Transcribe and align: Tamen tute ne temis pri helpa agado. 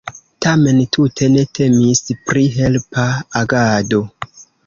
Tamen 0.43 0.79
tute 0.95 1.27
ne 1.33 1.43
temis 1.59 2.01
pri 2.29 2.45
helpa 2.57 3.05
agado. 3.43 4.01